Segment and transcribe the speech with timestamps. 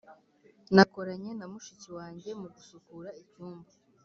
[0.75, 3.71] nakoranye na mushiki wanjye mu gusukura icyumba.